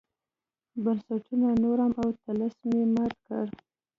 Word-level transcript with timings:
بنسټونو 0.83 1.47
نورم 1.63 1.91
او 2.01 2.09
طلسم 2.23 2.69
یې 2.79 2.85
مات 2.95 3.13
کړ. 3.25 3.45